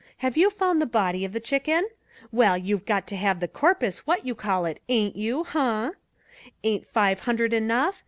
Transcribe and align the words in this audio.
Have 0.17 0.35
you 0.35 0.49
found 0.49 0.81
the 0.81 0.87
body 0.87 1.23
of 1.25 1.31
the 1.31 1.39
Chicken? 1.39 1.87
Well, 2.31 2.57
you 2.57 2.79
got 2.79 3.05
to 3.05 3.15
have 3.15 3.39
the 3.39 3.47
corpus 3.47 3.99
what 4.07 4.25
you 4.25 4.33
call 4.33 4.65
it, 4.65 4.81
ain't 4.89 5.15
you? 5.15 5.43
Huh? 5.43 5.91
Ain't 6.63 6.87
five 6.87 7.19
hundred 7.19 7.53
enough? 7.53 7.99